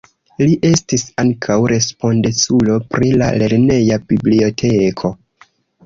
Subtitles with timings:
[0.43, 5.19] Li estis ankaŭ respondeculo pri la lerneja biblioteko.